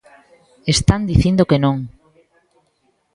Están 0.73 1.01
dicindo 1.11 1.47
que 1.49 1.61
non. 1.65 1.77